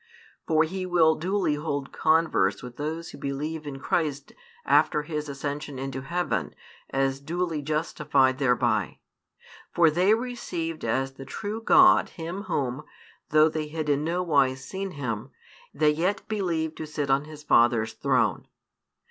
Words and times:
For 0.47 0.63
He 0.63 0.87
will 0.87 1.13
duly 1.13 1.53
hold 1.53 1.91
converse 1.93 2.63
with 2.63 2.77
those 2.77 3.11
who 3.11 3.19
believe 3.19 3.67
in 3.67 3.77
Christ 3.77 4.33
after 4.65 5.03
His 5.03 5.29
ascension 5.29 5.77
into 5.77 6.01
heaven, 6.01 6.55
as 6.89 7.19
duly 7.19 7.61
justified 7.61 8.39
thereby. 8.39 8.97
For 9.75 9.91
they 9.91 10.15
received 10.15 10.83
as 10.83 11.11
the 11.13 11.25
true 11.25 11.61
God 11.61 12.09
Him 12.09 12.45
Whom, 12.45 12.83
though 13.29 13.47
they 13.47 13.67
had 13.67 13.89
in 13.89 14.03
nowise 14.03 14.65
seen 14.65 14.89
Him, 14.93 15.29
they 15.71 15.91
yet 15.91 16.27
believed 16.27 16.77
to 16.77 16.87
sit 16.87 17.11
on 17.11 17.25
His 17.25 17.43
Father's 17.43 17.93
throne. 17.93 18.47